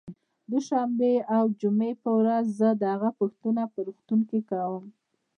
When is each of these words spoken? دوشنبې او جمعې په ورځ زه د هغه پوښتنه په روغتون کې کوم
دوشنبې 0.51 1.15
او 1.35 1.43
جمعې 1.59 1.91
په 2.03 2.09
ورځ 2.19 2.45
زه 2.59 2.69
د 2.81 2.83
هغه 2.93 3.09
پوښتنه 3.19 3.61
په 3.73 3.79
روغتون 3.87 4.19
کې 4.29 4.39
کوم 4.49 4.83